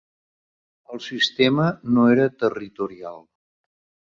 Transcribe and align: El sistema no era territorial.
El 0.95 1.01
sistema 1.07 1.67
no 1.97 2.07
era 2.15 2.27
territorial. 2.45 3.25